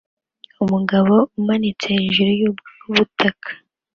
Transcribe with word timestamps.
Umugabo 0.63 1.15
umanitse 1.39 1.85
hejuru 1.97 2.29
yubutaka 2.41 3.49